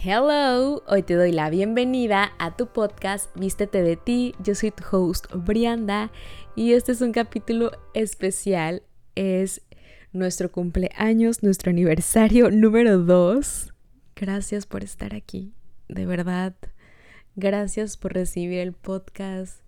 [0.00, 4.32] Hello, hoy te doy la bienvenida a tu podcast Vístete de ti.
[4.40, 6.12] Yo soy tu host Brianda
[6.54, 8.84] y este es un capítulo especial.
[9.16, 9.60] Es
[10.12, 13.74] nuestro cumpleaños, nuestro aniversario número 2.
[14.14, 15.52] Gracias por estar aquí,
[15.88, 16.54] de verdad.
[17.34, 19.62] Gracias por recibir el podcast.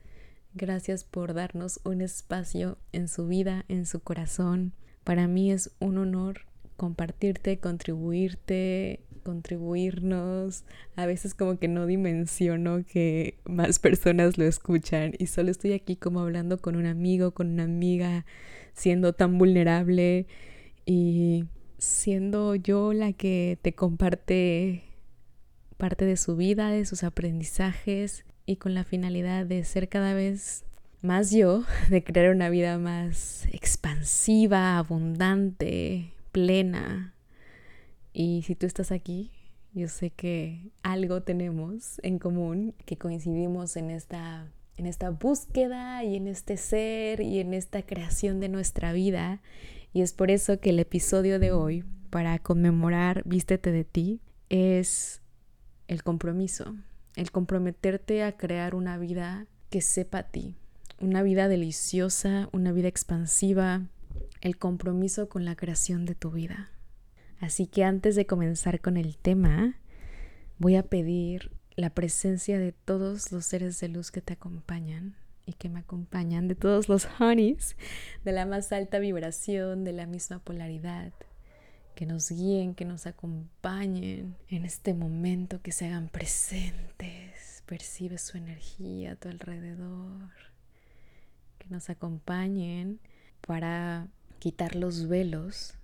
[0.54, 4.74] Gracias por darnos un espacio en su vida, en su corazón.
[5.02, 6.42] Para mí es un honor
[6.76, 10.64] compartirte, contribuirte, contribuirnos.
[10.96, 15.96] A veces como que no dimensiono que más personas lo escuchan y solo estoy aquí
[15.96, 18.26] como hablando con un amigo, con una amiga,
[18.72, 20.26] siendo tan vulnerable
[20.84, 21.44] y
[21.78, 24.84] siendo yo la que te comparte
[25.76, 30.64] parte de su vida, de sus aprendizajes y con la finalidad de ser cada vez
[31.02, 37.14] más yo, de crear una vida más expansiva, abundante, plena,
[38.12, 39.30] y si tú estás aquí,
[39.72, 46.16] yo sé que algo tenemos en común, que coincidimos en esta, en esta búsqueda y
[46.16, 49.40] en este ser y en esta creación de nuestra vida.
[49.92, 55.22] Y es por eso que el episodio de hoy, para conmemorar Vístete de ti, es
[55.86, 56.74] el compromiso,
[57.14, 60.56] el comprometerte a crear una vida que sepa a ti,
[61.00, 63.82] una vida deliciosa, una vida expansiva,
[64.40, 66.70] el compromiso con la creación de tu vida.
[67.40, 69.74] Así que antes de comenzar con el tema,
[70.58, 75.54] voy a pedir la presencia de todos los seres de luz que te acompañan y
[75.54, 77.76] que me acompañan, de todos los honeys,
[78.24, 81.12] de la más alta vibración, de la misma polaridad,
[81.94, 88.36] que nos guíen, que nos acompañen en este momento, que se hagan presentes, percibe su
[88.36, 90.30] energía a tu alrededor,
[91.58, 93.00] que nos acompañen
[93.40, 95.79] para quitar los velos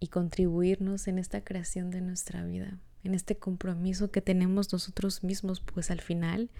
[0.00, 5.60] y contribuirnos en esta creación de nuestra vida, en este compromiso que tenemos nosotros mismos,
[5.60, 6.50] pues al final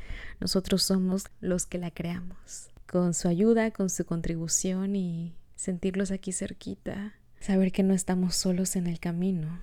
[0.40, 2.70] nosotros somos los que la creamos.
[2.86, 8.76] Con su ayuda, con su contribución y sentirlos aquí cerquita, saber que no estamos solos
[8.76, 9.58] en el camino,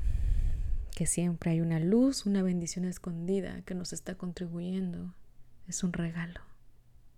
[0.96, 5.14] que siempre hay una luz, una bendición escondida que nos está contribuyendo,
[5.68, 6.42] es un regalo.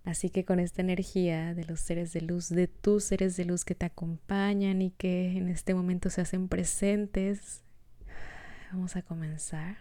[0.06, 3.64] Así que con esta energía de los seres de luz, de tus seres de luz
[3.64, 7.64] que te acompañan y que en este momento se hacen presentes,
[8.70, 9.76] vamos a comenzar.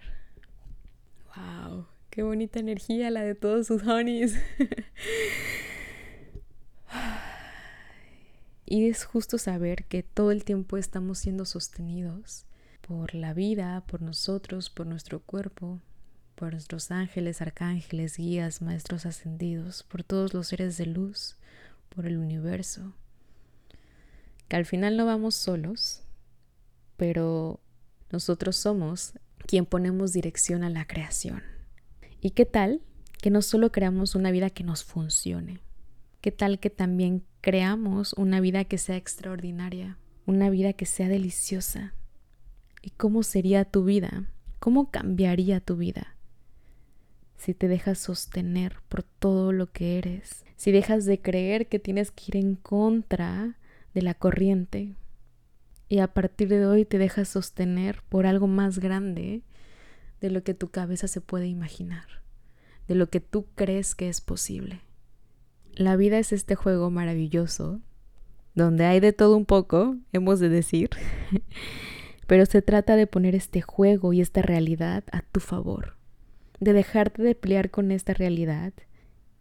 [1.36, 1.86] ¡Wow!
[2.10, 4.36] ¡Qué bonita energía la de todos sus honeys!
[8.66, 12.48] y es justo saber que todo el tiempo estamos siendo sostenidos
[12.82, 15.82] por la vida, por nosotros, por nuestro cuerpo,
[16.36, 21.38] por nuestros ángeles, arcángeles, guías, maestros ascendidos, por todos los seres de luz,
[21.90, 22.94] por el universo.
[24.48, 26.04] Que al final no vamos solos,
[26.98, 27.60] pero
[28.12, 29.14] nosotros somos
[29.48, 31.42] quien ponemos dirección a la creación.
[32.22, 32.82] ¿Y qué tal
[33.22, 35.62] que no solo creamos una vida que nos funcione?
[36.22, 41.94] ¿Qué tal que también creamos una vida que sea extraordinaria, una vida que sea deliciosa?
[42.82, 44.32] ¿Y cómo sería tu vida?
[44.60, 46.15] ¿Cómo cambiaría tu vida?
[47.38, 52.12] Si te dejas sostener por todo lo que eres, si dejas de creer que tienes
[52.12, 53.58] que ir en contra
[53.94, 54.96] de la corriente
[55.88, 59.44] y a partir de hoy te dejas sostener por algo más grande
[60.22, 62.06] de lo que tu cabeza se puede imaginar,
[62.88, 64.82] de lo que tú crees que es posible.
[65.74, 67.82] La vida es este juego maravilloso,
[68.56, 70.90] donde hay de todo un poco, hemos de decir,
[72.28, 75.96] pero se trata de poner este juego y esta realidad a tu favor
[76.60, 78.74] de dejarte de pelear con esta realidad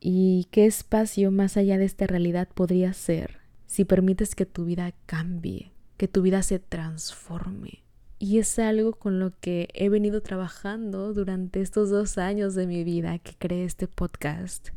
[0.01, 4.93] y qué espacio más allá de esta realidad podría ser si permites que tu vida
[5.07, 7.83] cambie, que tu vida se transforme.
[8.19, 12.85] Y es algo con lo que he venido trabajando durante estos dos años de mi
[12.85, 14.69] vida que creé este podcast.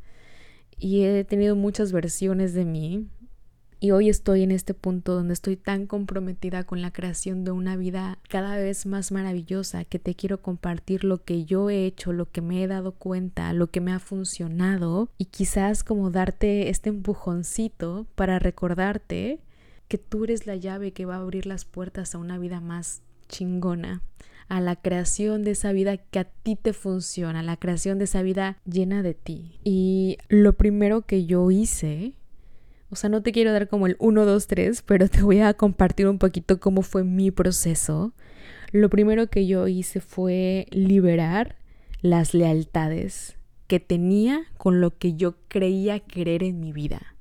[0.80, 3.08] Y he tenido muchas versiones de mí,
[3.80, 7.76] y hoy estoy en este punto donde estoy tan comprometida con la creación de una
[7.76, 12.32] vida cada vez más maravillosa que te quiero compartir lo que yo he hecho, lo
[12.32, 16.90] que me he dado cuenta, lo que me ha funcionado y quizás como darte este
[16.90, 19.40] empujoncito para recordarte
[19.88, 23.04] que tú eres la llave que va a abrir las puertas a una vida más
[23.30, 24.02] chingona,
[24.50, 28.06] a la creación de esa vida que a ti te funciona, a la creación de
[28.06, 29.60] esa vida llena de ti.
[29.64, 32.16] Y lo primero que yo hice
[32.90, 35.54] o sea, no te quiero dar como el 1, 2, 3, pero te voy a
[35.54, 38.14] compartir un poquito cómo fue mi proceso.
[38.72, 41.58] Lo primero que yo hice fue liberar
[42.02, 43.38] las lealtades
[43.68, 47.16] que tenía con lo que yo creía querer en mi vida.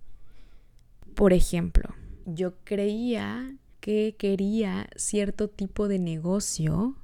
[1.15, 6.97] Por ejemplo, yo creía que quería cierto tipo de negocio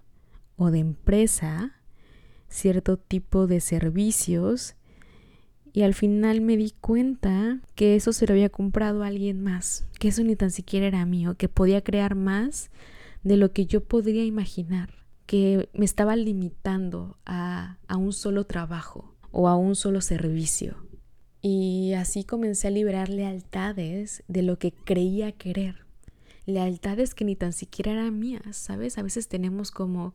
[0.56, 1.80] o de empresa,
[2.48, 4.76] cierto tipo de servicios
[5.72, 9.86] y al final me di cuenta que eso se lo había comprado a alguien más,
[9.98, 12.70] que eso ni tan siquiera era mío, que podía crear más
[13.22, 14.90] de lo que yo podría imaginar,
[15.26, 20.76] que me estaba limitando a, a un solo trabajo o a un solo servicio.
[21.40, 25.86] Y así comencé a liberar lealtades de lo que creía querer.
[26.44, 28.98] Lealtades que ni tan siquiera eran mías, ¿sabes?
[28.98, 30.14] A veces tenemos como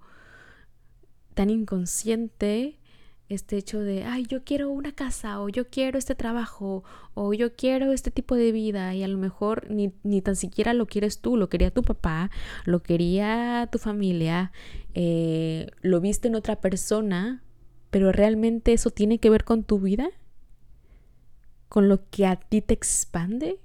[1.34, 2.80] tan inconsciente
[3.30, 6.84] este hecho de, ay, yo quiero una casa o yo quiero este trabajo
[7.14, 10.74] o yo quiero este tipo de vida y a lo mejor ni, ni tan siquiera
[10.74, 12.32] lo quieres tú, lo quería tu papá,
[12.66, 14.52] lo quería tu familia,
[14.94, 17.44] eh, lo viste en otra persona,
[17.90, 20.10] pero realmente eso tiene que ver con tu vida,
[21.68, 23.60] con lo que a ti te expande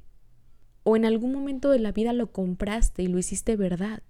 [0.82, 4.02] o en algún momento de la vida lo compraste y lo hiciste verdad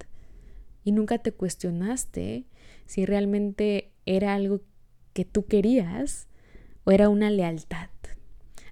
[0.84, 2.46] y nunca te cuestionaste
[2.86, 4.60] si realmente era algo
[5.12, 6.26] que tú querías
[6.84, 7.88] o era una lealtad.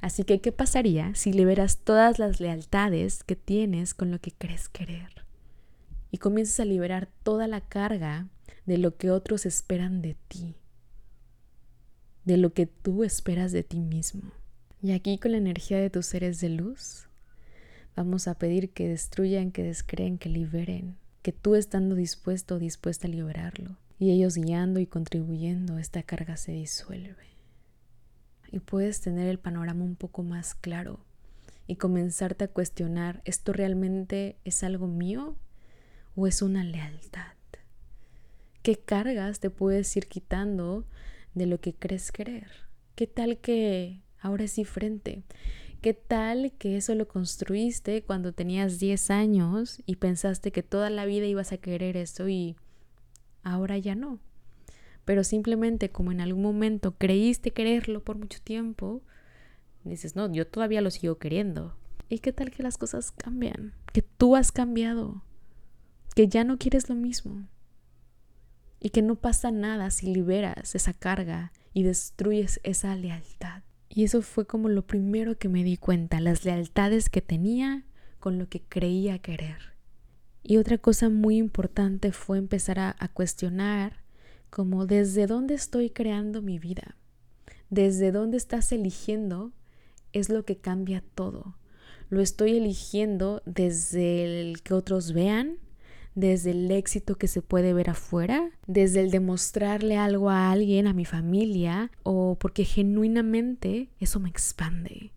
[0.01, 4.69] Así que, ¿qué pasaría si liberas todas las lealtades que tienes con lo que crees
[4.69, 5.25] querer?
[6.11, 8.29] Y comienzas a liberar toda la carga
[8.65, 10.57] de lo que otros esperan de ti,
[12.25, 14.33] de lo que tú esperas de ti mismo.
[14.83, 17.07] Y aquí con la energía de tus seres de luz,
[17.95, 23.07] vamos a pedir que destruyan, que descreen, que liberen, que tú estando dispuesto o dispuesta
[23.07, 27.37] a liberarlo, y ellos guiando y contribuyendo, esta carga se disuelve.
[28.51, 31.05] Y puedes tener el panorama un poco más claro
[31.67, 35.37] y comenzarte a cuestionar, ¿esto realmente es algo mío
[36.17, 37.35] o es una lealtad?
[38.63, 40.87] ¿Qué cargas te puedes ir quitando
[41.35, 42.49] de lo que crees querer?
[42.95, 45.25] ¿Qué tal que ahora es diferente?
[45.83, 51.05] ¿Qué tal que eso lo construiste cuando tenías 10 años y pensaste que toda la
[51.05, 52.57] vida ibas a querer eso y
[53.43, 54.19] ahora ya no.
[55.05, 59.03] Pero simplemente como en algún momento creíste quererlo por mucho tiempo,
[59.85, 61.75] dices, no, yo todavía lo sigo queriendo.
[62.09, 63.73] ¿Y qué tal que las cosas cambian?
[63.93, 65.23] Que tú has cambiado,
[66.15, 67.47] que ya no quieres lo mismo.
[68.81, 73.63] Y que no pasa nada si liberas esa carga y destruyes esa lealtad.
[73.89, 77.85] Y eso fue como lo primero que me di cuenta, las lealtades que tenía
[78.19, 79.70] con lo que creía querer.
[80.43, 84.03] Y otra cosa muy importante fue empezar a, cuestionar
[84.49, 86.97] como desde dónde estoy creando mi vida,
[87.69, 89.53] desde dónde estás eligiendo
[90.13, 91.57] es lo que cambia todo.
[92.09, 95.59] Lo estoy eligiendo desde el que otros vean,
[96.17, 100.93] desde el éxito que se puede ver afuera, desde el demostrarle algo a alguien, a
[100.93, 105.13] mi familia, o porque genuinamente eso me expande.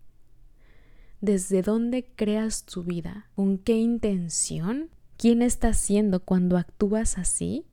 [1.20, 3.28] ¿Desde dónde creas tu vida?
[3.34, 4.90] ¿Con qué intención?
[5.16, 7.66] Quién estás siendo cuando actúas así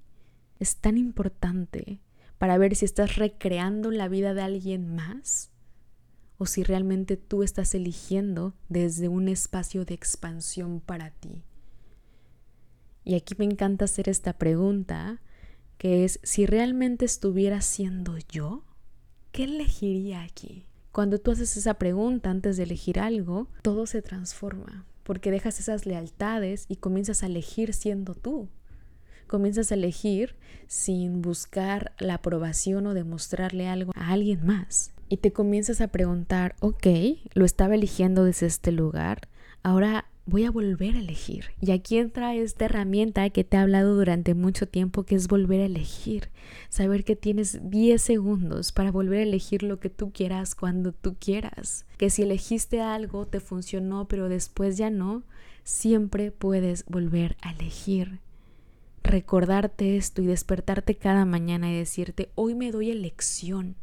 [0.59, 1.99] es tan importante
[2.37, 5.51] para ver si estás recreando la vida de alguien más
[6.37, 11.43] o si realmente tú estás eligiendo desde un espacio de expansión para ti.
[13.03, 15.21] Y aquí me encanta hacer esta pregunta,
[15.77, 18.63] que es, si realmente estuviera siendo yo,
[19.31, 20.65] ¿qué elegiría aquí?
[20.91, 25.85] Cuando tú haces esa pregunta antes de elegir algo, todo se transforma porque dejas esas
[25.85, 28.49] lealtades y comienzas a elegir siendo tú.
[29.27, 30.35] Comienzas a elegir
[30.67, 34.91] sin buscar la aprobación o demostrarle algo a alguien más.
[35.07, 36.87] Y te comienzas a preguntar, ok,
[37.33, 39.27] lo estaba eligiendo desde este lugar,
[39.63, 41.45] ahora voy a volver a elegir.
[41.61, 45.61] Y aquí entra esta herramienta que te he hablado durante mucho tiempo, que es volver
[45.61, 46.29] a elegir.
[46.69, 51.15] Saber que tienes 10 segundos para volver a elegir lo que tú quieras cuando tú
[51.19, 51.85] quieras.
[51.97, 55.23] Que si elegiste algo, te funcionó, pero después ya no,
[55.63, 58.19] siempre puedes volver a elegir.
[59.03, 63.75] Recordarte esto y despertarte cada mañana y decirte, hoy me doy elección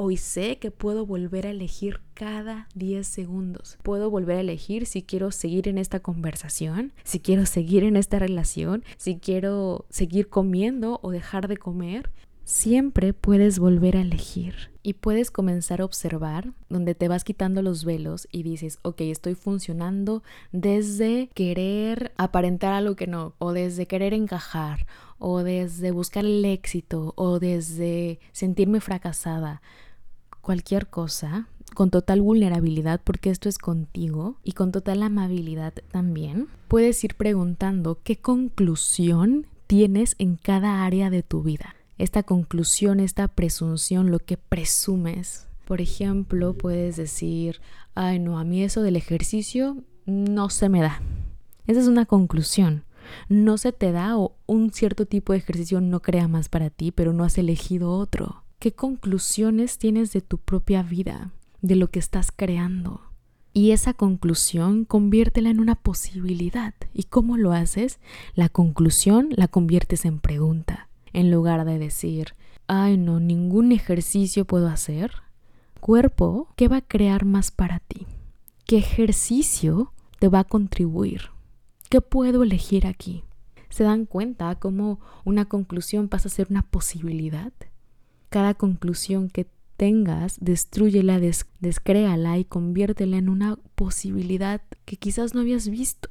[0.00, 3.78] Hoy sé que puedo volver a elegir cada 10 segundos.
[3.82, 8.20] Puedo volver a elegir si quiero seguir en esta conversación, si quiero seguir en esta
[8.20, 12.12] relación, si quiero seguir comiendo o dejar de comer.
[12.44, 17.84] Siempre puedes volver a elegir y puedes comenzar a observar donde te vas quitando los
[17.84, 24.14] velos y dices, ok, estoy funcionando desde querer aparentar algo que no, o desde querer
[24.14, 24.86] encajar,
[25.18, 29.60] o desde buscar el éxito, o desde sentirme fracasada
[30.48, 37.04] cualquier cosa con total vulnerabilidad porque esto es contigo y con total amabilidad también, puedes
[37.04, 41.74] ir preguntando qué conclusión tienes en cada área de tu vida.
[41.98, 45.48] Esta conclusión, esta presunción, lo que presumes.
[45.66, 47.60] Por ejemplo, puedes decir,
[47.94, 49.76] ay no, a mí eso del ejercicio
[50.06, 51.02] no se me da.
[51.66, 52.84] Esa es una conclusión.
[53.28, 56.90] No se te da o un cierto tipo de ejercicio no crea más para ti,
[56.90, 58.44] pero no has elegido otro.
[58.58, 61.30] ¿Qué conclusiones tienes de tu propia vida,
[61.62, 63.02] de lo que estás creando?
[63.52, 66.74] Y esa conclusión conviértela en una posibilidad.
[66.92, 68.00] ¿Y cómo lo haces?
[68.34, 70.88] La conclusión la conviertes en pregunta.
[71.12, 72.34] En lugar de decir,
[72.66, 75.12] ay no, ningún ejercicio puedo hacer.
[75.78, 78.08] Cuerpo, ¿qué va a crear más para ti?
[78.66, 81.30] ¿Qué ejercicio te va a contribuir?
[81.88, 83.22] ¿Qué puedo elegir aquí?
[83.68, 87.52] ¿Se dan cuenta cómo una conclusión pasa a ser una posibilidad?
[88.28, 95.40] Cada conclusión que tengas, destruyela, des descréala y conviértela en una posibilidad que quizás no
[95.40, 96.10] habías visto.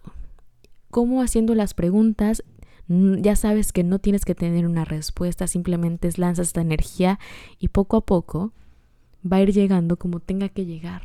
[0.90, 2.44] ¿Cómo haciendo las preguntas?
[2.88, 7.20] Ya sabes que no tienes que tener una respuesta, simplemente lanzas esta energía
[7.60, 8.54] y poco a poco
[9.30, 11.02] va a ir llegando como tenga que llegar.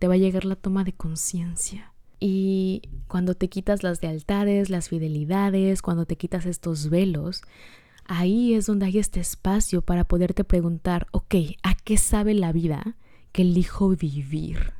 [0.00, 1.92] Te va a llegar la toma de conciencia.
[2.18, 7.42] Y cuando te quitas las lealtades, las fidelidades, cuando te quitas estos velos,
[8.10, 12.96] ahí es donde hay este espacio para poderte preguntar, ok, ¿a qué sabe la vida
[13.30, 14.74] que elijo vivir?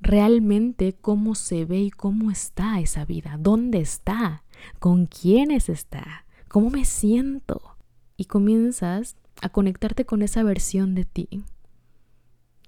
[0.00, 4.44] Realmente cómo se ve y cómo está esa vida, dónde está,
[4.78, 7.76] con quiénes está, cómo me siento.
[8.16, 11.44] Y comienzas a conectarte con esa versión de ti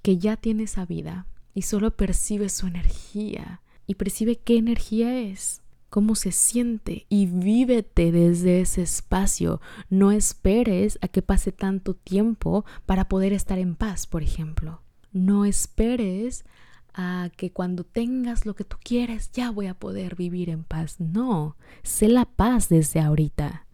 [0.02, 5.62] que ya tiene esa vida y solo percibe su energía y percibe qué energía es
[5.88, 9.61] cómo se siente y vívete desde ese espacio.
[9.88, 14.83] No esperes a que pase tanto tiempo para poder estar en paz, por ejemplo.
[15.12, 16.45] No esperes
[16.95, 20.99] a que cuando tengas lo que tú quieres ya voy a poder vivir en paz.
[20.99, 23.66] No, sé la paz desde ahorita.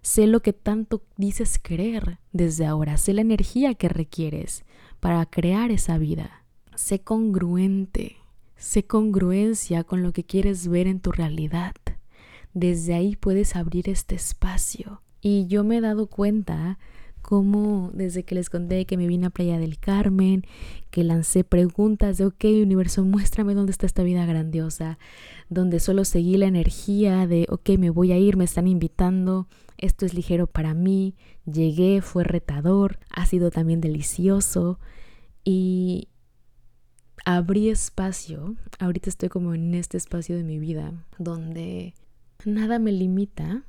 [0.00, 2.96] Sé lo que tanto dices querer desde ahora.
[2.96, 4.64] Sé la energía que requieres
[5.00, 6.44] para crear esa vida.
[6.76, 8.17] Sé congruente
[8.58, 11.74] Sé congruencia con lo que quieres ver en tu realidad.
[12.54, 15.00] Desde ahí puedes abrir este espacio.
[15.20, 16.78] Y yo me he dado cuenta
[17.22, 20.44] cómo desde que les conté que me vine a Playa del Carmen,
[20.90, 24.98] que lancé preguntas de, ok, universo, muéstrame dónde está esta vida grandiosa,
[25.48, 29.46] donde solo seguí la energía de, ok, me voy a ir, me están invitando,
[29.76, 34.80] esto es ligero para mí, llegué, fue retador, ha sido también delicioso
[35.44, 36.08] y
[37.24, 41.94] abrí espacio, ahorita estoy como en este espacio de mi vida donde
[42.44, 43.62] nada me limita,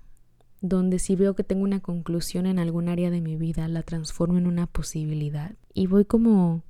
[0.61, 4.37] donde si veo que tengo una conclusión en algún área de mi vida, la transformo
[4.37, 6.63] en una posibilidad y voy como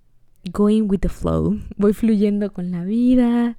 [0.51, 3.57] going with the flow, voy fluyendo con la vida,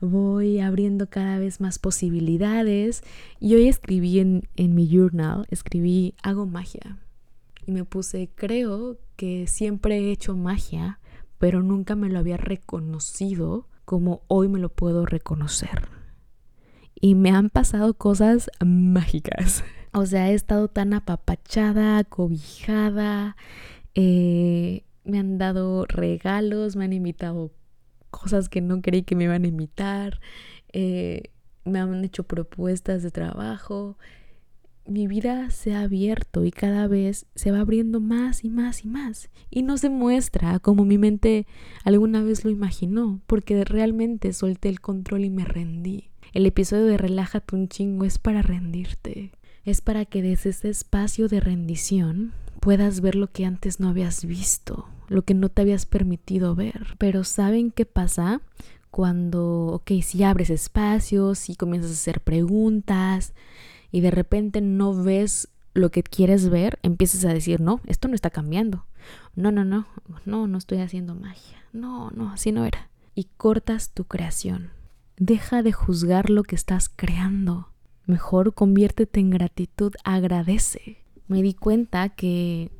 [0.00, 3.02] voy abriendo cada vez más posibilidades
[3.40, 6.98] y hoy escribí en, en mi journal, escribí hago magia
[7.66, 10.98] y me puse creo que siempre he hecho magia
[11.38, 15.88] pero nunca me lo había reconocido como hoy me lo puedo reconocer.
[17.00, 19.64] Y me han pasado cosas mágicas.
[19.94, 23.36] O sea, he estado tan apapachada, cobijada,
[23.94, 27.52] eh, me han dado regalos, me han invitado
[28.10, 30.20] cosas que no creí que me iban a invitar,
[30.74, 31.32] eh,
[31.64, 33.96] me han hecho propuestas de trabajo,
[34.88, 38.88] mi vida se ha abierto y cada vez se va abriendo más y más y
[38.88, 39.30] más.
[39.50, 41.46] Y no se muestra como mi mente
[41.84, 46.10] alguna vez lo imaginó, porque realmente solté el control y me rendí.
[46.32, 49.32] El episodio de Relájate un chingo es para rendirte.
[49.64, 54.24] Es para que desde ese espacio de rendición puedas ver lo que antes no habías
[54.24, 56.96] visto, lo que no te habías permitido ver.
[56.98, 58.40] Pero ¿saben qué pasa?
[58.90, 63.34] Cuando, ok, si abres espacios, si comienzas a hacer preguntas,
[63.90, 68.14] y de repente no ves lo que quieres ver, empiezas a decir, no, esto no
[68.14, 68.86] está cambiando.
[69.34, 69.86] No, no, no,
[70.24, 71.58] no, no estoy haciendo magia.
[71.72, 72.90] No, no, así no era.
[73.14, 74.70] Y cortas tu creación.
[75.16, 77.68] Deja de juzgar lo que estás creando.
[78.06, 81.04] Mejor conviértete en gratitud, agradece.
[81.26, 82.70] Me di cuenta que,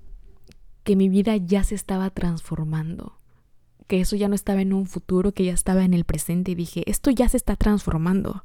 [0.83, 3.18] que mi vida ya se estaba transformando
[3.89, 6.55] que eso ya no estaba en un futuro, que ya estaba en el presente y
[6.55, 8.45] dije, esto ya se está transformando.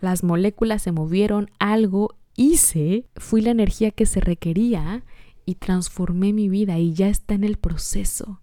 [0.00, 5.04] Las moléculas se movieron, algo hice, fui la energía que se requería
[5.44, 8.40] y transformé mi vida y ya está en el proceso.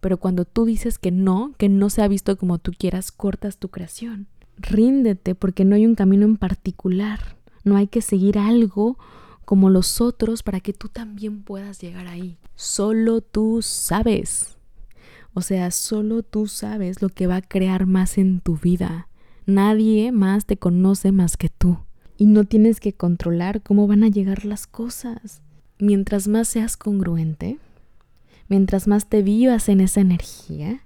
[0.00, 3.58] Pero cuando tú dices que no, que no se ha visto como tú quieras, cortas
[3.58, 4.28] tu creación.
[4.58, 7.36] Ríndete porque no hay un camino en particular.
[7.64, 8.98] No hay que seguir algo
[9.44, 12.38] como los otros para que tú también puedas llegar ahí.
[12.54, 14.57] Solo tú sabes.
[15.34, 19.08] O sea, solo tú sabes lo que va a crear más en tu vida.
[19.46, 21.78] Nadie más te conoce más que tú.
[22.16, 25.40] Y no tienes que controlar cómo van a llegar las cosas.
[25.78, 27.58] Mientras más seas congruente,
[28.48, 30.82] mientras más te vivas en esa energía,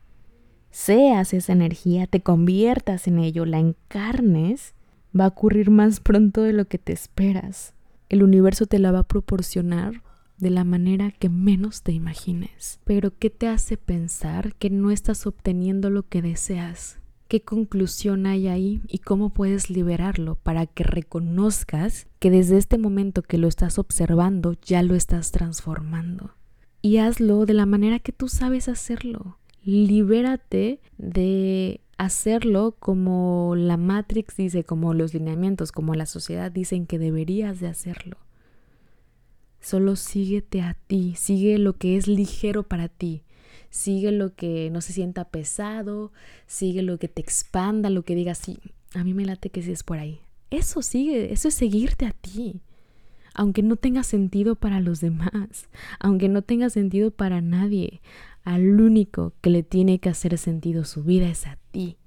[0.70, 4.74] seas esa energía, te conviertas en ello, la encarnes,
[5.18, 7.74] va a ocurrir más pronto de lo que te esperas.
[8.08, 10.02] El universo te la va a proporcionar
[10.42, 12.80] de la manera que menos te imagines.
[12.82, 16.98] Pero ¿qué te hace pensar que no estás obteniendo lo que deseas?
[17.28, 23.22] ¿Qué conclusión hay ahí y cómo puedes liberarlo para que reconozcas que desde este momento
[23.22, 26.34] que lo estás observando ya lo estás transformando?
[26.82, 29.38] Y hazlo de la manera que tú sabes hacerlo.
[29.62, 36.98] Libérate de hacerlo como la Matrix dice, como los lineamientos, como la sociedad dicen que
[36.98, 38.16] deberías de hacerlo.
[39.62, 43.22] Solo síguete a ti, sigue lo que es ligero para ti,
[43.70, 46.12] sigue lo que no se sienta pesado,
[46.46, 48.58] sigue lo que te expanda, lo que diga, sí,
[48.92, 50.20] a mí me late que sí es por ahí.
[50.50, 52.60] Eso sigue, eso es seguirte a ti.
[53.34, 55.68] Aunque no tenga sentido para los demás,
[56.00, 58.02] aunque no tenga sentido para nadie,
[58.42, 61.98] al único que le tiene que hacer sentido su vida es a ti.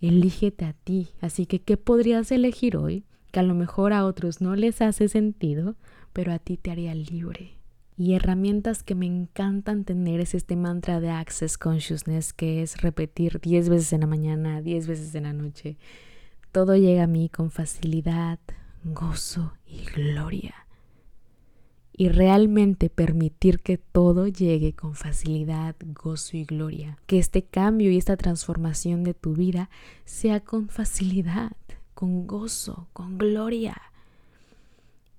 [0.00, 1.10] Elígete a ti.
[1.20, 3.04] Así que, ¿qué podrías elegir hoy?
[3.30, 5.76] Que a lo mejor a otros no les hace sentido,
[6.12, 7.58] pero a ti te haría libre.
[7.96, 13.40] Y herramientas que me encantan tener es este mantra de Access Consciousness, que es repetir
[13.40, 15.76] 10 veces en la mañana, 10 veces en la noche.
[16.50, 18.38] Todo llega a mí con facilidad,
[18.84, 20.54] gozo y gloria
[21.94, 26.98] y realmente permitir que todo llegue con facilidad, gozo y gloria.
[27.06, 29.70] Que este cambio y esta transformación de tu vida
[30.04, 31.52] sea con facilidad,
[31.94, 33.80] con gozo, con gloria.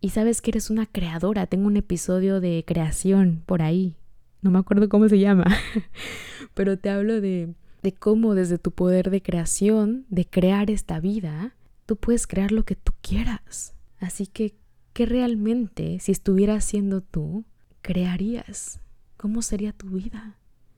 [0.03, 1.47] Y sabes que eres una creadora.
[1.47, 3.95] Tengo un episodio de creación por ahí.
[4.41, 5.45] No me acuerdo cómo se llama.
[6.53, 11.55] Pero te hablo de, de cómo desde tu poder de creación, de crear esta vida,
[11.85, 13.73] tú puedes crear lo que tú quieras.
[13.99, 14.53] Así que
[14.93, 17.45] ¿Qué realmente, si estuvieras siendo tú,
[17.81, 18.79] crearías?
[19.17, 20.37] ¿Cómo sería tu vida?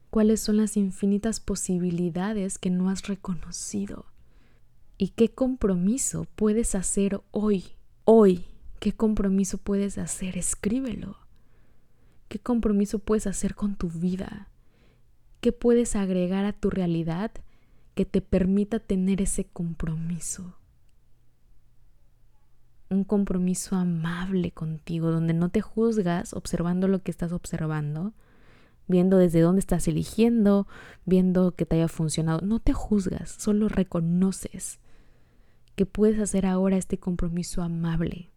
[0.10, 4.06] ¿Cuáles son las infinitas posibilidades que no has reconocido?
[4.98, 7.66] ¿Y qué compromiso puedes hacer hoy?
[8.06, 8.46] Hoy,
[8.80, 10.38] ¿qué compromiso puedes hacer?
[10.38, 11.18] Escríbelo.
[12.28, 14.50] ¿Qué compromiso puedes hacer con tu vida?
[15.42, 17.32] ¿Qué puedes agregar a tu realidad
[17.94, 20.58] que te permita tener ese compromiso?
[22.90, 28.14] un compromiso amable contigo, donde no te juzgas observando lo que estás observando,
[28.88, 30.68] viendo desde dónde estás eligiendo,
[31.06, 32.42] viendo que te haya funcionado.
[32.42, 34.80] No te juzgas, solo reconoces
[35.76, 38.32] que puedes hacer ahora este compromiso amable,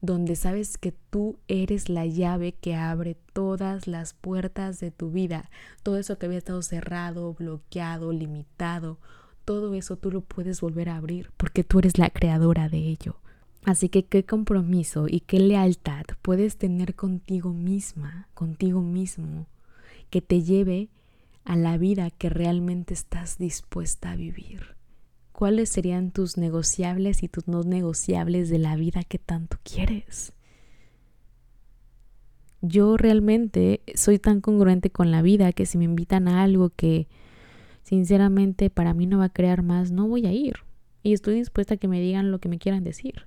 [0.00, 5.50] donde sabes que tú eres la llave que abre todas las puertas de tu vida,
[5.82, 8.98] todo eso que había estado cerrado, bloqueado, limitado,
[9.44, 13.16] todo eso tú lo puedes volver a abrir porque tú eres la creadora de ello.
[13.64, 19.46] Así que qué compromiso y qué lealtad puedes tener contigo misma, contigo mismo,
[20.08, 20.88] que te lleve
[21.44, 24.75] a la vida que realmente estás dispuesta a vivir.
[25.36, 30.32] ¿Cuáles serían tus negociables y tus no negociables de la vida que tanto quieres?
[32.62, 37.06] Yo realmente soy tan congruente con la vida que si me invitan a algo que
[37.82, 40.60] sinceramente para mí no va a crear más, no voy a ir.
[41.02, 43.26] Y estoy dispuesta a que me digan lo que me quieran decir.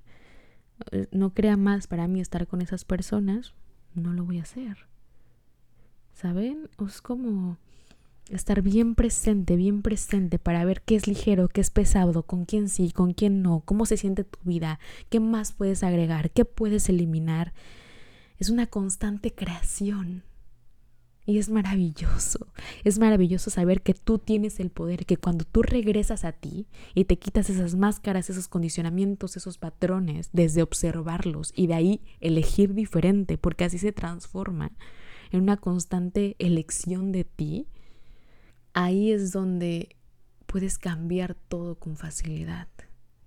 [0.89, 3.53] Eh, no crea más para mí estar con esas personas,
[3.93, 4.87] no lo voy a hacer.
[6.13, 6.69] ¿Saben?
[6.83, 7.59] Es como
[8.29, 12.69] estar bien presente, bien presente para ver qué es ligero, qué es pesado, con quién
[12.69, 16.89] sí, con quién no, cómo se siente tu vida, qué más puedes agregar, qué puedes
[16.89, 17.53] eliminar.
[18.37, 20.23] Es una constante creación.
[21.25, 22.47] Y es maravilloso,
[22.83, 26.65] es maravilloso saber que tú tienes el poder, que cuando tú regresas a ti
[26.95, 32.73] y te quitas esas máscaras, esos condicionamientos, esos patrones, desde observarlos y de ahí elegir
[32.73, 34.71] diferente, porque así se transforma
[35.31, 37.67] en una constante elección de ti,
[38.73, 39.95] ahí es donde
[40.45, 42.67] puedes cambiar todo con facilidad,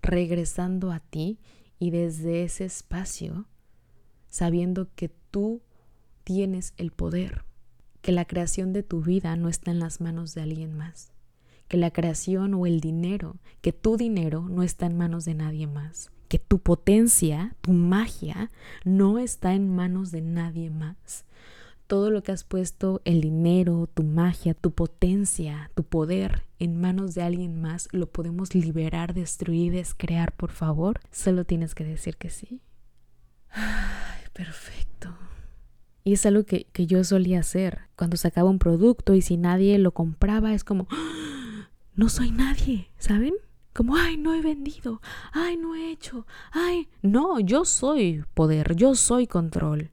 [0.03, 1.39] regresando a ti
[1.79, 3.47] y desde ese espacio,
[4.29, 5.63] sabiendo que tú
[6.25, 7.45] tienes el poder
[8.03, 11.13] que la creación de tu vida no está en las manos de alguien más,
[11.69, 15.69] que la creación o el dinero, que tu dinero no está en manos de nadie
[15.69, 18.51] más, que tu potencia, tu magia,
[18.85, 21.25] no está en manos de nadie más.
[21.87, 27.15] Todo lo que has puesto, el dinero, tu magia, tu potencia, tu poder en manos
[27.15, 31.01] de alguien más, lo podemos liberar, destruir, descrear, por favor.
[31.11, 32.63] Solo tienes que decir que sí.
[33.51, 35.17] Ay, perfecto.
[36.05, 37.83] Y es algo que, yo solía hacer.
[37.97, 41.69] Cuando sacaba un producto y si nadie lo compraba, es como, ¡Ah!
[41.95, 43.35] no soy nadie, ¿saben?
[43.73, 45.01] Como, ay, no he vendido,
[45.33, 49.91] ay, no he hecho, ay, no, yo soy poder, yo soy control,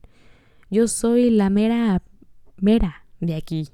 [0.70, 2.04] yo soy la mera,
[2.58, 3.70] mera de aquí.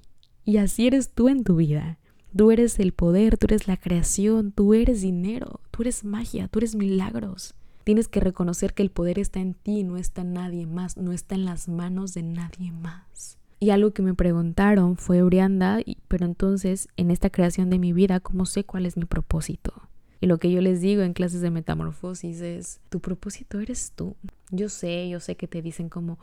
[0.46, 1.98] Y así eres tú en tu vida.
[2.36, 6.60] Tú eres el poder, tú eres la creación, tú eres dinero, tú eres magia, tú
[6.60, 7.56] eres milagros.
[7.84, 11.12] Tienes que reconocer que el poder está en ti, no está en nadie más, no
[11.12, 13.38] está en las manos de nadie más.
[13.60, 18.20] Y algo que me preguntaron fue, Brianda, pero entonces en esta creación de mi vida,
[18.20, 19.74] ¿cómo sé cuál es mi propósito?
[20.22, 24.16] Y lo que yo les digo en clases de metamorfosis es, tu propósito eres tú.
[24.50, 26.20] Yo sé, yo sé que te dicen como,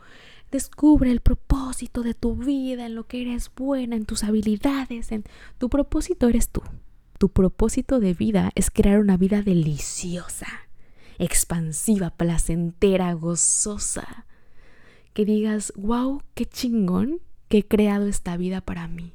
[0.53, 5.23] descubre el propósito de tu vida, en lo que eres buena, en tus habilidades, en
[5.57, 6.61] tu propósito eres tú.
[7.17, 10.47] Tu propósito de vida es crear una vida deliciosa,
[11.17, 14.27] expansiva, placentera, gozosa.
[15.13, 19.13] Que digas, wow, qué chingón que he creado esta vida para mí,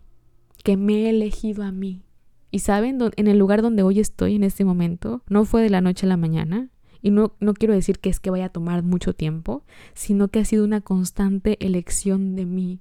[0.65, 2.03] que me he elegido a mí.
[2.51, 5.83] Y saben, en el lugar donde hoy estoy en este momento, no fue de la
[5.83, 6.69] noche a la mañana.
[7.03, 10.41] Y no, no quiero decir que es que vaya a tomar mucho tiempo, sino que
[10.41, 12.81] ha sido una constante elección de mí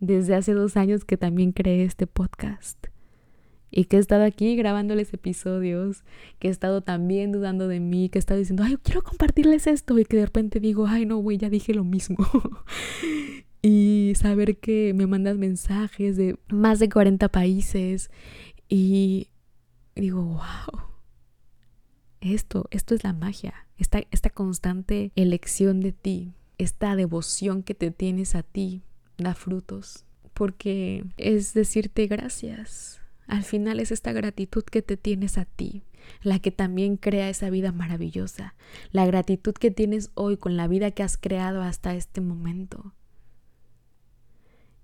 [0.00, 2.86] desde hace dos años que también creé este podcast.
[3.70, 6.02] Y que he estado aquí grabándoles episodios,
[6.38, 9.98] que he estado también dudando de mí, que he estado diciendo, ay, quiero compartirles esto,
[9.98, 12.16] y que de repente digo, ay, no, güey, ya dije lo mismo.
[13.62, 18.10] y saber que me mandas mensajes de más de 40 países
[18.68, 19.28] y
[19.94, 20.82] digo, wow,
[22.20, 27.90] esto, esto es la magia, esta, esta constante elección de ti, esta devoción que te
[27.90, 28.82] tienes a ti,
[29.16, 30.04] da frutos,
[30.34, 33.00] porque es decirte gracias.
[33.26, 35.84] Al final es esta gratitud que te tienes a ti,
[36.22, 38.54] la que también crea esa vida maravillosa,
[38.90, 42.94] la gratitud que tienes hoy con la vida que has creado hasta este momento.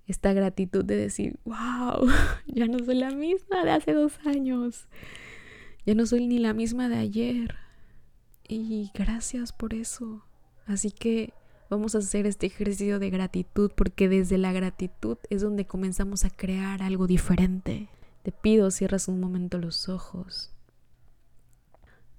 [0.07, 2.07] Esta gratitud de decir, wow,
[2.47, 4.87] ya no soy la misma de hace dos años,
[5.87, 7.57] ya no soy ni la misma de ayer.
[8.49, 10.25] Y gracias por eso.
[10.67, 11.33] Así que
[11.71, 16.31] vamos a hacer este ejercicio de gratitud porque desde la gratitud es donde comenzamos a
[16.31, 17.89] crear algo diferente.
[18.23, 20.51] Te pido, cierras un momento los ojos.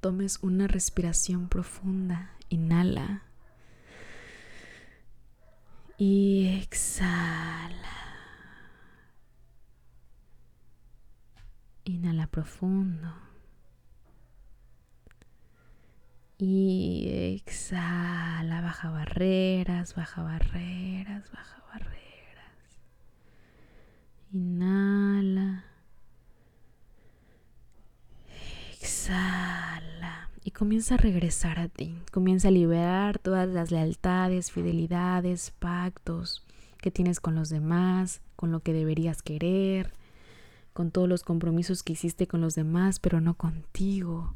[0.02, 2.32] Tomes una respiración profunda.
[2.50, 3.24] Inhala
[5.98, 7.80] y exhala.
[11.86, 13.25] Inhala profundo.
[16.48, 22.78] Y exhala, baja barreras, baja barreras, baja barreras.
[24.32, 25.64] Inhala.
[28.74, 31.98] Exhala y comienza a regresar a ti.
[32.12, 36.46] Comienza a liberar todas las lealtades, fidelidades, pactos
[36.78, 39.94] que tienes con los demás, con lo que deberías querer,
[40.74, 44.36] con todos los compromisos que hiciste con los demás, pero no contigo.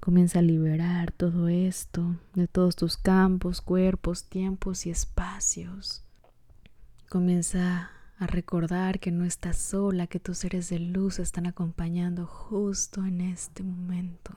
[0.00, 6.02] Comienza a liberar todo esto de todos tus campos, cuerpos, tiempos y espacios.
[7.10, 13.04] Comienza a recordar que no estás sola, que tus seres de luz están acompañando justo
[13.04, 14.32] en este momento.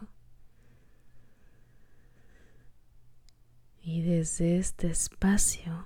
[3.81, 5.85] Y desde este espacio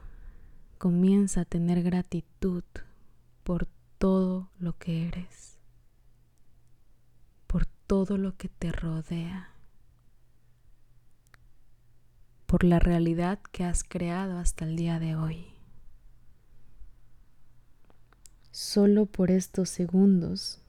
[0.80, 2.63] comienza a tener gratitud
[3.44, 3.68] por
[4.00, 5.60] todo lo que eres,
[7.46, 9.57] por todo lo que te rodea,
[12.48, 15.46] por la realidad que has creado hasta el día de hoy.
[18.52, 20.62] Solo por estos segundos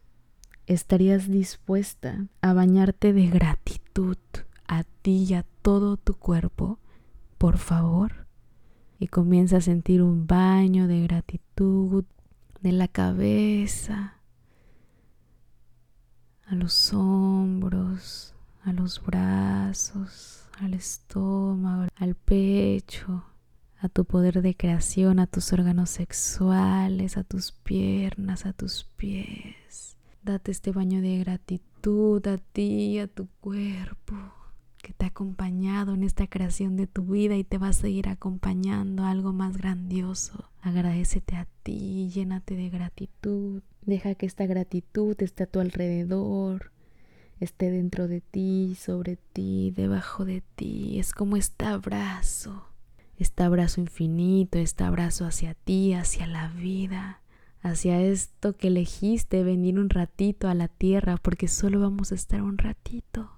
[0.66, 4.18] estarías dispuesta a bañarte de gratitud
[4.66, 6.78] a ti y a todo tu cuerpo
[7.38, 8.26] por favor.
[8.98, 12.04] Y comienza a sentir un baño de gratitud
[12.60, 14.14] de la cabeza
[16.46, 23.24] a los hombros, a los brazos, al estómago, al pecho,
[23.80, 29.96] a tu poder de creación, a tus órganos sexuales, a tus piernas, a tus pies.
[30.22, 34.14] Date este baño de gratitud a ti a tu cuerpo
[34.82, 38.08] que te ha acompañado en esta creación de tu vida y te va a seguir
[38.08, 40.50] acompañando a algo más grandioso.
[40.60, 43.62] Agradecete a ti, llénate de gratitud.
[43.82, 46.72] Deja que esta gratitud esté a tu alrededor,
[47.40, 50.98] esté dentro de ti, sobre ti, debajo de ti.
[50.98, 52.66] Es como este abrazo,
[53.16, 57.22] este abrazo infinito, este abrazo hacia ti, hacia la vida
[57.62, 62.42] hacia esto que elegiste venir un ratito a la tierra porque solo vamos a estar
[62.42, 63.30] un ratito.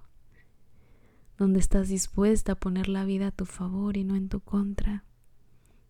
[1.37, 5.05] Donde estás dispuesta a poner la vida a tu favor y no en tu contra,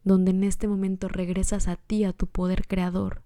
[0.03, 3.21] donde en este momento regresas a ti, a tu poder creador,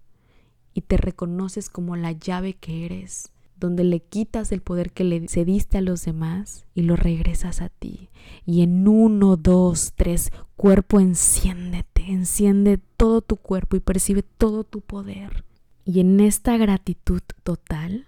[0.74, 5.28] y te reconoces como la llave que eres, donde le quitas el poder que le
[5.28, 8.10] cediste a los demás y lo regresas a ti.
[8.46, 14.82] Y en uno, dos, tres, cuerpo, enciéndete, enciende todo tu cuerpo y percibe todo tu
[14.82, 15.46] poder.
[15.86, 18.08] Y en esta gratitud total,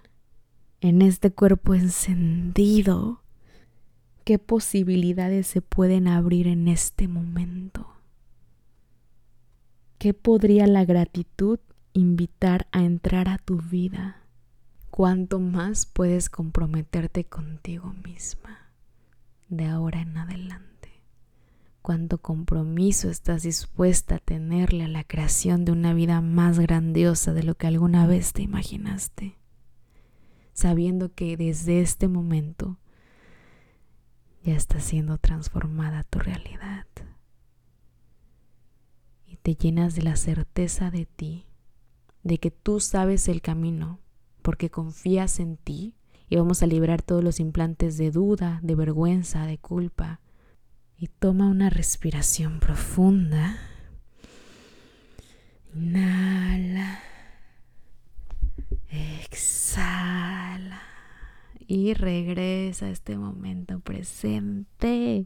[0.81, 3.21] en este cuerpo encendido,
[4.23, 7.87] ¿qué posibilidades se pueden abrir en este momento?
[9.97, 11.59] ¿Qué podría la gratitud
[11.93, 14.26] invitar a entrar a tu vida?
[14.97, 18.71] ¿Cuánto más puedes comprometerte contigo misma
[19.47, 21.03] de ahora en adelante?
[21.83, 27.43] cuánto compromiso estás dispuesta a tenerle a la creación de una vida más grandiosa de
[27.43, 29.37] lo que alguna vez te imaginaste,
[30.53, 32.79] sabiendo que desde este momento
[34.41, 36.87] ya está siendo transformada tu realidad
[39.27, 41.45] y te llenas de la certeza de ti,
[42.23, 43.99] de que tú sabes el camino,
[44.47, 45.93] porque confías en ti
[46.29, 50.21] y vamos a liberar todos los implantes de duda, de vergüenza, de culpa,
[50.97, 53.57] y toma una respiración profunda.
[55.75, 57.01] Inhala.
[58.89, 60.81] Exhala.
[61.67, 65.25] Y regresa a este momento presente.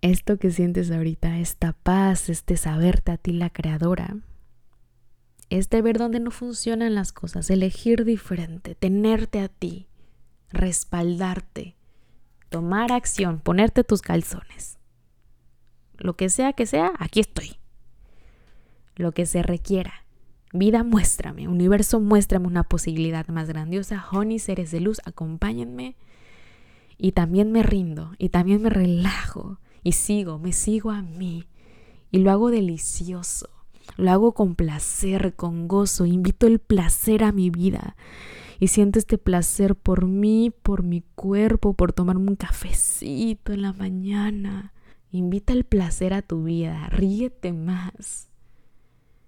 [0.00, 4.16] Esto que sientes ahorita, esta paz, este saberte a ti la creadora,
[5.58, 9.88] es de ver dónde no funcionan las cosas, elegir diferente, tenerte a ti,
[10.50, 11.76] respaldarte,
[12.48, 14.78] tomar acción, ponerte tus calzones.
[15.96, 17.56] Lo que sea que sea, aquí estoy.
[18.96, 20.04] Lo que se requiera.
[20.52, 21.48] Vida, muéstrame.
[21.48, 24.04] Universo, muéstrame una posibilidad más grandiosa.
[24.10, 25.96] Honey, seres de luz, acompáñenme.
[26.96, 28.12] Y también me rindo.
[28.18, 29.58] Y también me relajo.
[29.82, 31.48] Y sigo, me sigo a mí.
[32.10, 33.53] Y lo hago delicioso.
[33.96, 36.06] Lo hago con placer, con gozo.
[36.06, 37.96] Invito el placer a mi vida
[38.58, 43.72] y siento este placer por mí, por mi cuerpo, por tomarme un cafecito en la
[43.72, 44.72] mañana.
[45.10, 48.30] Invita el placer a tu vida, ríete más.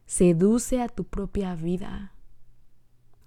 [0.07, 2.13] Seduce a tu propia vida.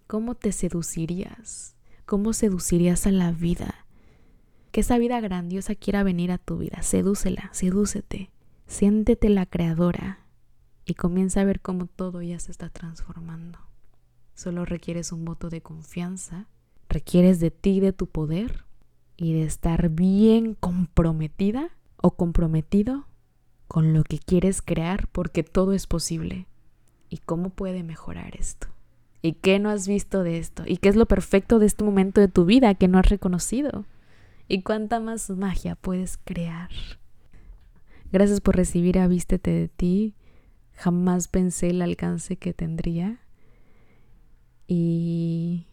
[0.08, 1.76] ¿Cómo te seducirías?
[2.06, 3.86] ¿Cómo seducirías a la vida?
[4.72, 6.82] Que esa vida grandiosa quiera venir a tu vida.
[6.82, 8.32] Sedúcela, sedúcete.
[8.66, 10.20] Siéntete la creadora
[10.86, 13.60] y comienza a ver cómo todo ya se está transformando.
[14.34, 16.48] Solo requieres un voto de confianza,
[16.88, 18.66] requieres de ti, de tu poder
[19.18, 23.06] y de estar bien comprometida o comprometido
[23.68, 26.48] con lo que quieres crear porque todo es posible.
[27.10, 28.68] ¿Y cómo puede mejorar esto?
[29.22, 30.64] ¿Y qué no has visto de esto?
[30.66, 33.86] ¿Y qué es lo perfecto de este momento de tu vida que no has reconocido?
[34.48, 36.70] ¿Y cuánta más magia puedes crear?
[38.12, 40.16] Gracias por recibir a Vístete de ti.
[40.80, 43.20] Jamás pensé el alcance que tendría.
[44.66, 45.68] Y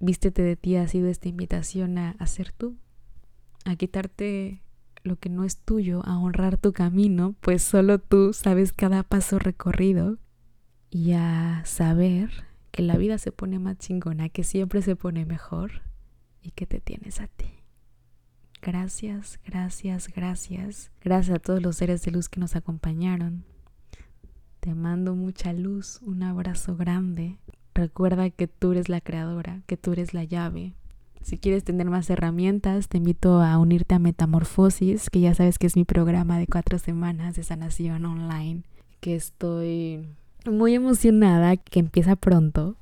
[0.00, 2.76] vístete de ti ha sido esta invitación a, hacer ser tú,
[3.64, 4.62] a quitarte
[5.04, 9.38] lo que no es tuyo, a honrar tu camino, pues solo tú sabes cada paso
[9.38, 10.18] recorrido
[10.90, 12.30] y a saber
[12.72, 15.82] que la vida se pone más chingona, que siempre se pone mejor
[16.42, 17.46] y que te tienes a ti.
[18.60, 20.90] Gracias, gracias, gracias.
[21.00, 23.44] Gracias a todos los seres de luz que nos acompañaron.
[24.60, 27.38] Te mando mucha luz, un abrazo grande.
[27.74, 30.74] Recuerda que tú eres la creadora, que tú eres la llave.
[31.22, 35.66] Si quieres tener más herramientas, te invito a unirte a Metamorfosis, que ya sabes que
[35.66, 38.64] es mi programa de cuatro semanas de sanación online,
[39.00, 40.06] que estoy
[40.44, 42.76] muy emocionada, que empieza pronto.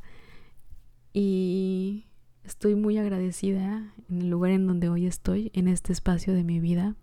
[1.12, 2.06] Y
[2.42, 6.58] estoy muy agradecida en el lugar en donde hoy estoy, en este espacio de mi
[6.58, 6.96] vida,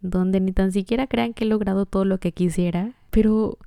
[0.00, 3.58] donde ni tan siquiera crean que he logrado todo lo que quisiera, pero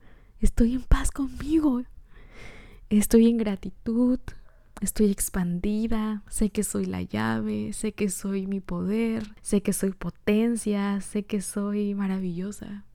[0.41, 1.83] estoy en paz conmigo.
[2.89, 4.19] Estoy en gratitud,
[4.81, 9.91] estoy expandida, sé que soy la llave, sé que soy mi poder, sé que soy
[9.91, 12.85] potencia, sé que soy maravillosa.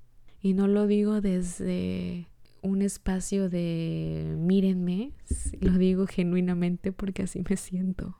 [0.40, 2.28] Y no lo digo desde
[2.62, 5.12] un espacio de mírenme,
[5.60, 8.16] lo digo genuinamente porque así me siento.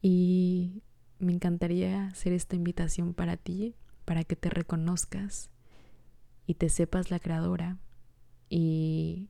[0.00, 0.82] Y
[1.18, 3.74] me encantaría hacer esta invitación para ti,
[4.04, 5.50] para que te reconozcas
[6.46, 7.78] y te sepas la creadora
[8.48, 9.28] y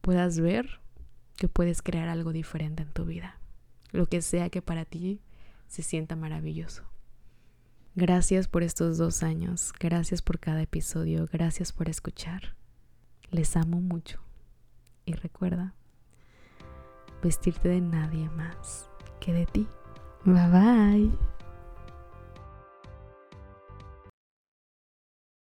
[0.00, 0.80] puedas ver
[1.36, 3.38] que puedes crear algo diferente en tu vida.
[3.90, 5.20] Lo que sea que para ti
[5.66, 6.84] se sienta maravilloso.
[7.94, 12.56] Gracias por estos dos años, gracias por cada episodio, gracias por escuchar.
[13.30, 14.20] Les amo mucho.
[15.04, 15.74] Y recuerda,
[17.22, 18.88] vestirte de nadie más
[19.20, 19.66] que de ti.
[20.24, 21.31] Bye bye.